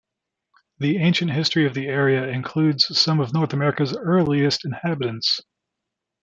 [0.79, 5.41] The ancient history of the area includes some of North America's earliest inhabitants.